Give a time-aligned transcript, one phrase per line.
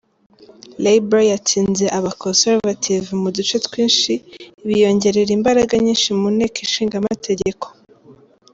[0.83, 4.13] Labour yatsinze aba Conservative mu duce twinshi
[4.67, 7.65] biyongerera imbaraga nyinshi mu nteko ishinga amategeko.